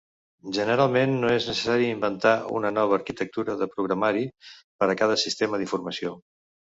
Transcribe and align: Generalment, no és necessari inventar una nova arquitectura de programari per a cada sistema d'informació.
Generalment, 0.57 1.11
no 1.23 1.27
és 1.33 1.43
necessari 1.49 1.89
inventar 1.95 2.31
una 2.59 2.71
nova 2.77 2.97
arquitectura 3.01 3.57
de 3.59 3.67
programari 3.75 4.23
per 4.81 4.89
a 4.91 4.97
cada 5.03 5.19
sistema 5.25 5.61
d'informació. 5.63 6.15